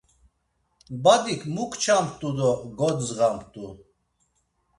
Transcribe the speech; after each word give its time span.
Badik 1.03 1.41
mu 1.53 1.63
kçamt̆u 1.71 2.29
do 2.37 2.51
gondzğamt̆u? 2.77 3.65